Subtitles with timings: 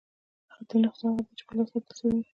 [0.53, 2.23] خطي نسخه هغه ده، چي په لاس ليکل سوې يي.